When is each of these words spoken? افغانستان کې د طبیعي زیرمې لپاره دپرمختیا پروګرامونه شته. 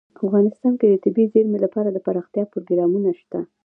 افغانستان 0.25 0.73
کې 0.79 0.87
د 0.89 0.95
طبیعي 1.05 1.27
زیرمې 1.33 1.59
لپاره 1.65 1.87
دپرمختیا 1.91 2.43
پروګرامونه 2.51 3.09
شته. 3.19 3.39